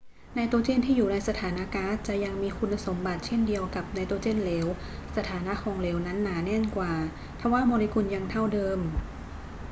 [0.35, 4.67] ไนโตรเจนที่อยู่ในสถานะก๊าซจะยังมีคุณสมบัติเช่นเดียวกับไนโตรเจนเหลว
[5.15, 6.91] สถานะของเหลวนั้นหนาแน่นกว่า
[7.39, 8.79] ทว่าโมเลกุลยังเท่าเดิม